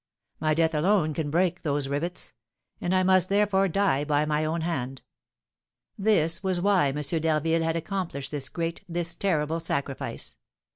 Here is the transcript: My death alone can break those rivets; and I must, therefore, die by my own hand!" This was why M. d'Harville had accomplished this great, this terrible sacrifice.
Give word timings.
My 0.39 0.55
death 0.55 0.73
alone 0.73 1.13
can 1.13 1.29
break 1.29 1.61
those 1.61 1.87
rivets; 1.87 2.33
and 2.81 2.95
I 2.95 3.03
must, 3.03 3.29
therefore, 3.29 3.67
die 3.67 4.03
by 4.03 4.25
my 4.25 4.43
own 4.43 4.61
hand!" 4.61 5.03
This 5.95 6.41
was 6.41 6.59
why 6.59 6.87
M. 6.87 6.99
d'Harville 7.01 7.61
had 7.61 7.75
accomplished 7.75 8.31
this 8.31 8.49
great, 8.49 8.81
this 8.89 9.13
terrible 9.13 9.59
sacrifice. 9.59 10.37